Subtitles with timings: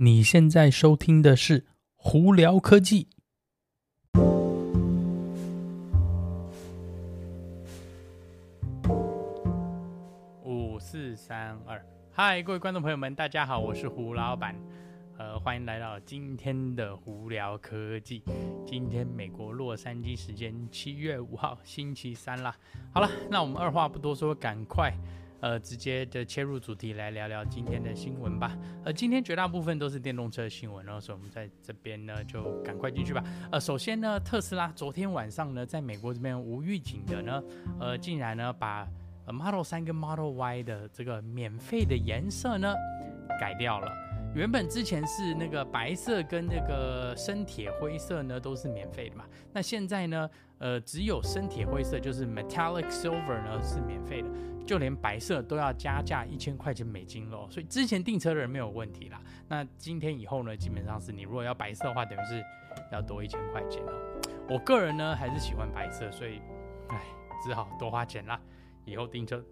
[0.00, 1.66] 你现在收听的是
[1.96, 3.08] 胡聊科技。
[10.44, 14.54] 五四三二，嗨，各位观众朋友们，大家好，我是胡老板，
[15.18, 18.22] 呃，欢迎来到今天的胡聊科技。
[18.64, 22.56] 今天美国洛杉矶时间七月五号星期三啦。
[22.94, 24.94] 好了，那我们二话不多说，赶快。
[25.40, 28.56] 呃，直接的切入主题来聊聊今天的新闻吧。
[28.84, 33.22] 呃，今天绝大部分都是电动车新闻，然后所以我们在这边呢就赶快进去吧。
[33.52, 37.42] 呃，首先呢，特斯拉昨天晚上呢，在美国这边无预警的呢，
[37.78, 38.88] 呃，竟然呢把
[39.26, 42.74] Model 3跟 Model Y 的这个免费的颜色呢
[43.38, 43.92] 改掉了。
[44.34, 50.28] 原本之前是那个白色跟那个深铁灰色呢都是免费的嘛，那现在呢，
[50.58, 54.28] 呃，只有深铁灰色就是 Metallic Silver 呢是免费的。
[54.68, 59.18] 就连白色都要加价一千块钱美金喽，所以之前订车的人没有问题啦。
[59.48, 62.44] 那今天以后呢，基本上是你如果要白色的话，等于是
[62.92, 63.92] 要多一千块钱哦。
[64.46, 66.42] 我个人呢还是喜欢白色，所以
[66.88, 67.00] 唉，
[67.42, 68.38] 只好多花钱啦。
[68.84, 69.42] 以后订车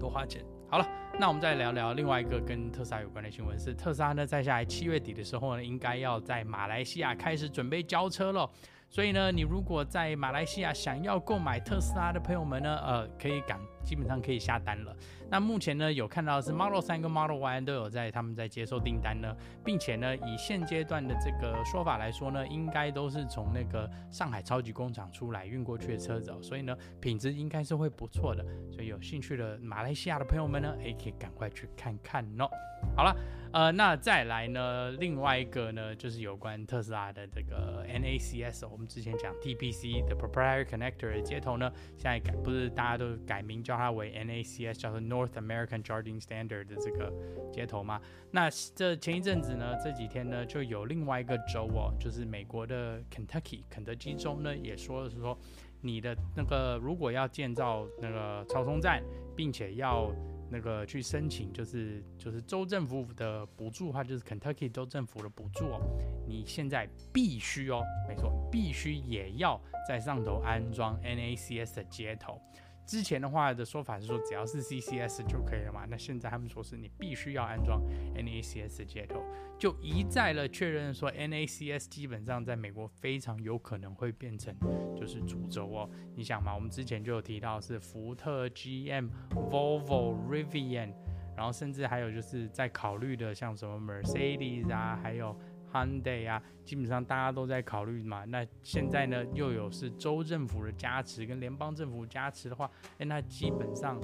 [0.00, 0.42] 多花钱。
[0.70, 0.88] 好了，
[1.20, 8.50] 那我们再聊聊另外一个跟特斯拉有关的新闻，是特斯拉呢在下来七月底的时候呢，应该要在马来西亚开始准备交车了。
[8.88, 14.94] 所以呢，你如果在马来西亚想要购买特斯拉的朋友们呢，呃，可以赶，基本上可以下单了。
[15.30, 19.34] 那目前呢，有看到是 Model 3跟 Model Y 都有在他们在接受订单呢，
[19.64, 28.44] 并且呢，以现阶段的这个说法来说呢，应该都是从那个上海超级工厂出来运过去的车子哦，所以呢，品质应该是会不错的。
[28.70, 32.48] 所以有兴趣的马来西亚的朋友们呢，也可以赶快去看看哦。
[32.96, 33.16] 好了。
[33.52, 34.90] 呃，那再来呢？
[34.90, 47.12] 另外一个呢，就是有关特斯拉的这个 NACS，我们之前讲 TPC 的 Proprietary Connector 的接头呢，现在改不是大家都改名叫它为 NACS，叫做 North American Charging Standard 的这个
[47.52, 48.00] 接头吗？
[48.30, 55.38] 那这前一阵子呢，这几天呢，就有另外一个州哦，就是美国的 Kentucky 肯德基州呢，也说是说，
[55.80, 59.02] 你的那个如果要建造那个超充站，
[59.36, 60.12] 并且要
[60.50, 65.80] 那个去申请就是就是州政府的补助的话，就是 Kentucky 州政府的补助哦。
[66.26, 72.40] 你现在必须哦，没错，必须也要在上头安装 NACS 的接头。
[72.86, 75.84] 之前的话的说法是说，只要是 CCS 就可以了嘛。
[75.88, 77.82] 那现在他们说是你必须要安装
[78.14, 79.20] NACS 接头，
[79.58, 84.54] 就一再的确认说 NACS 基本上在美国非常有可能会变成
[84.96, 85.90] 就是主轴哦。
[86.14, 89.10] 你想嘛，我们之前就有提到是福特、GM、
[89.50, 90.92] Volvo、Rivian，
[91.36, 95.36] 然后甚至还有就是在考虑的像什么 Mercedes 啊，还有。
[95.84, 98.24] Hyundai 啊，基本上大家都在考虑嘛。
[98.24, 104.00] 那现在呢，又有是州政府的加持跟联邦政府加持的话，哎，那基本上，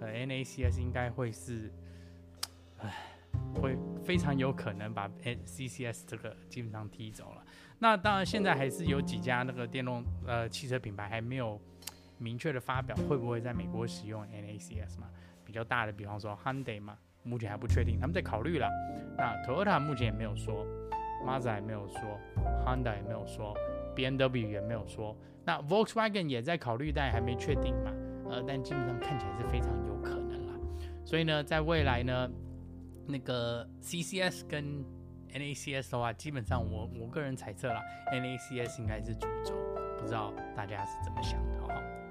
[0.00, 1.72] 呃，NACS 应该会是，
[2.78, 2.92] 唉，
[3.54, 7.44] 会非常有可能把 NCCS 这个基本上踢走了。
[7.78, 11.60] 那当然，现在还是有几家那个电动呃汽车品牌还没有
[12.18, 15.08] 明确的发表会不会在美国使用 NACS 嘛。
[15.44, 18.68] 比较大的，比方说 Hyundai 嘛，目前还不确定，他们在考虑了。
[19.16, 20.66] 那 Toyota 目前也没有说。
[21.24, 22.00] Mazda 也没有说
[22.64, 23.54] ，Honda 也没有说
[23.94, 27.92] ，BMW 也没有说，那 Volkswagen 也在考虑，但还没确定嘛。
[28.30, 30.54] 呃，但基本上看起来是非常有可能啦。
[31.04, 32.30] 所以呢，在未来呢，
[33.06, 34.84] 那个 CCS 跟
[35.32, 39.54] NACS 的话，基本上我我个人猜测啦，NACS 应该是主轴，
[39.98, 41.57] 不知道大家是怎么想的。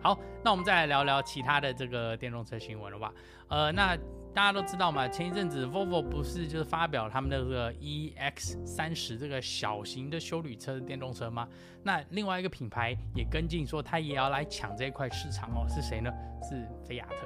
[0.00, 3.12] 好，那我们再来聊聊其他的这个电动车新闻了吧？
[3.48, 3.98] 呃，那。
[4.34, 11.48] 大家都知道嘛，前一阵子 Volvo 不是就是发表他们的这个 EX 三十这个小型的休旅车的电动车吗？
[11.82, 15.66] 那另外一个品牌也跟进说，他也要来抢这一块市场哦。
[15.68, 16.10] 是谁呢？
[16.40, 17.16] 是菲亚特。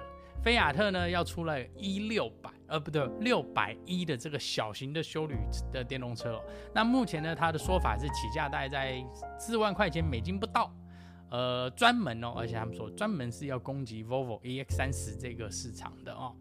[0.43, 5.37] 菲亚特呢要出了 E 六百，呃，不对，六百一的这个小型的休旅
[5.71, 6.43] 的电动车哦。
[6.73, 9.05] 那目前呢，它的说法是起价大概在
[9.39, 10.73] 四万块钱美金不到，
[11.33, 16.37] 呃，专门哦，而且他们说专门是要攻击 Volvo EX 三十这个市场的哦。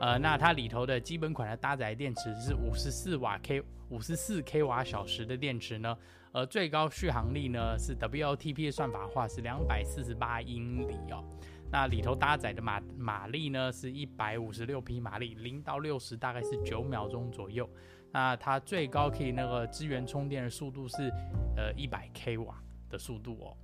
[0.00, 5.96] 呃，那它里头的基本款的搭载电池是五十四瓦 K 五十四 k 瓦小时的电池呢，
[6.32, 11.22] 呃最高续航力呢是 WLTP 的算法话是两百四十八英里哦。
[11.70, 17.70] 那里头搭载的马马力呢是一百五十六匹马力，零到六十大概是九秒钟左右。
[18.10, 21.12] 那它最高可以那个支援充电的速度是
[21.56, 22.60] 呃一百 k 瓦
[22.92, 23.56] 的速度哦，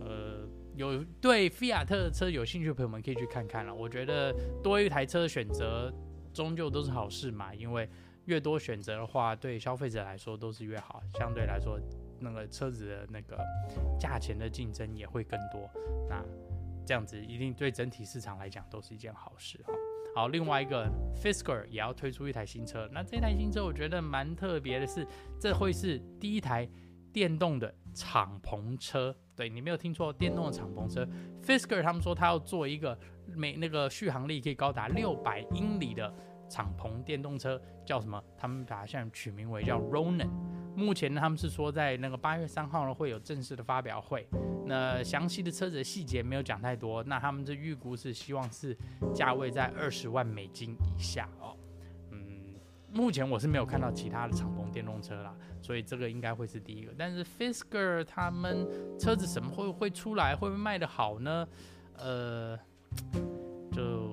[0.00, 0.48] 呃。
[0.76, 3.74] 有对菲亚特的车有兴趣的朋友们可以去看看了。
[3.74, 4.30] 我觉得
[4.62, 5.90] 多一台车选择，
[6.34, 7.54] 终究都是好事嘛。
[7.54, 7.88] 因为
[8.26, 11.02] 越多选择的话，对消费者来说都是越好。
[11.14, 11.80] 相对来说，
[12.20, 13.42] 那个车子的那个
[13.98, 15.66] 价钱的竞争也会更多。
[16.10, 16.22] 那
[16.84, 19.72] 这样子一定对整体市场来讲都是一件好事哈。
[20.14, 22.86] 好，另外一个 Fisker 也要推出一台新车。
[22.92, 25.06] 那这台新车我觉得蛮特别的是，
[25.40, 26.68] 这会是第一台
[27.16, 29.16] 电动的敞篷车。
[29.34, 31.08] 对，你没有听错，电动的敞篷车。
[31.42, 32.98] Fisker 他们说他要做一个
[33.34, 36.14] 每那个续航力可以高达六百英里的
[36.46, 38.22] 敞篷电动车，叫什么？
[38.36, 40.28] 他们把它现在取名为叫 Ronan。
[40.76, 44.28] 目前呢，他们是说在那个八月三号呢会有正式的发表会。
[44.66, 47.02] 那详细的车子的细节没有讲太多。
[47.04, 48.76] 那他们这预估是希望是
[49.14, 51.56] 价位在二十万美金以下哦。
[52.96, 56.92] 目前我是没有看到其他的敞篷电动车啦，所以这个应该会是第一个。
[56.96, 58.66] 但是 Fisker 他们
[58.98, 61.46] 车子什么会会出来，会不会卖得好呢？
[61.98, 62.58] 呃，
[63.72, 64.05] 就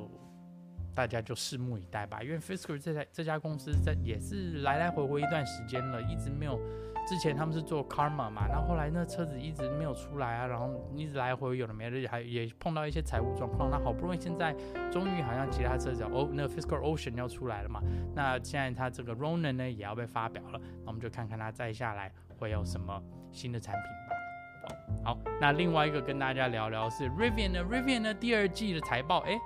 [0.94, 2.22] 大家就拭目以待吧。
[2.22, 6.60] 因为 Fisker 这台这家公司在也是来来回回一段时间了，一直没有。
[7.06, 13.70] 之前他们是做 Karma 嘛，然后后来那车子一直没有出来啊，然后一直来回有的没的，还也碰到一些财务状况。
[13.70, 14.56] 那好不容易现在
[14.90, 17.82] 终于好像其他车子哦，那 Fisker Ocean 要出来了嘛，
[18.16, 23.04] 那现在它这个 Ronan 呢也要被发表了，那我们就看看它再下来会有什么
[23.34, 25.04] 新的产品吧。
[25.04, 29.38] 好，那另外一个跟大家聊聊是 Rivian 的 Rivian 的第二季的财报，哎。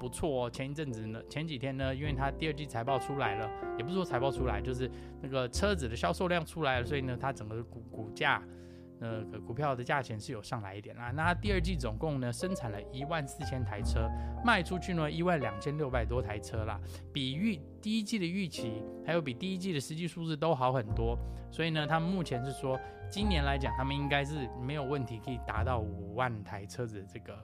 [0.00, 8.42] 不错哦，前一阵子呢，前几天呢，因为它第二季财报出来了，也不是说财报出来，就是那个车子的销售量出来了，所以呢，它整个股股价，
[8.98, 11.10] 那个股票的价钱是有上来一点啦。
[11.10, 14.08] 那第二季总共呢生产了一万四千台车，
[14.42, 16.80] 卖出去呢一万两千六百多台车啦，
[17.12, 21.18] 比预第一季的预期，还有比第一季的实际数字都好很多。
[21.52, 22.80] 所以呢，他们目前是说，
[23.10, 27.36] 今年来讲，他们应该是没有问题可以达到五万台车子这个。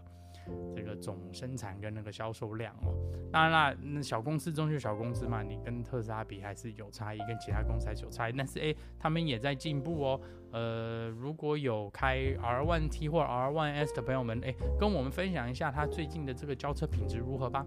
[0.75, 2.95] 这个总生产跟那个销售量哦，
[3.33, 8.35] 当然啦，那小公司中就小公司嘛，你跟特斯拉比还是有差异，跟其他公司还是有差异。
[8.37, 10.21] 但是诶，他们也在进步哦。
[10.53, 17.67] 呃，如果有开 R1T 或 R1S 的朋友们，诶，跟我们分享一下他最近的这个交车品质如何吧。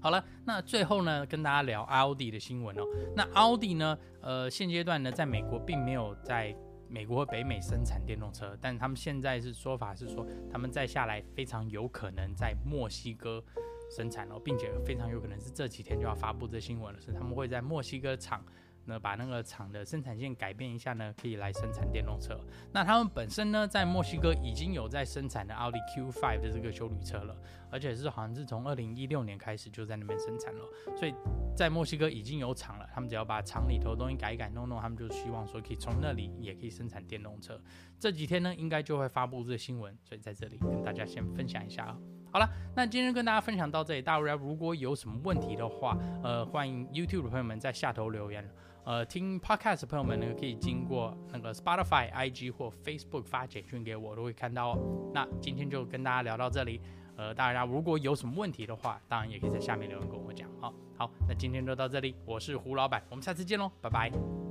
[0.00, 2.82] 好了，那最后呢，跟大家聊奥迪的新闻哦。
[3.16, 6.54] 那奥迪呢，呃，现阶段呢，在美国并没有在。
[6.88, 13.44] 美国和北美生产电动车，但他们现在是说法是说，他们再下来非常有可能在墨西哥
[13.90, 18.44] 生产哦，并且非常有可能是这几天就要发布这新闻了，所以他们会在墨西哥厂。
[18.88, 22.40] 那把那个厂的生产线改变一下呢，可以来生产电动车。
[22.72, 27.36] 那他们本身呢，在墨西哥已经有在生产的奥迪 Q5 的这个休旅车了，
[27.70, 30.64] 而且是好像是从二零一六年开始就在那边生产了，
[30.96, 31.14] 所以
[31.54, 32.88] 在墨西哥已经有厂了。
[32.94, 37.60] 他们只要把厂里头的东西改一改弄弄，他们就希望说可以从那里也可以生产电动车。
[38.00, 41.98] 这几天呢，应该就会发布这个新闻，所以在这里跟大家先分享一下啊。
[42.30, 48.48] 好了，那今天跟大家分享到这里，大家如果有什么问题的话，呃，欢迎 YouTube 的朋友们在下头留言。
[48.88, 55.10] 呃，听 Podcast 的朋友们呢，可以经过那个 Spotify、IG 或 Facebook 发简讯给我，都会看到哦。
[55.12, 56.80] 那今天就跟大家聊到这里。
[57.14, 60.48] 呃，大家如果有什么问题的话，当然也可以在下面留言跟我讲。
[60.58, 64.47] 好，好，那今天就到这里，我是胡老板，我们下次见喽，拜拜。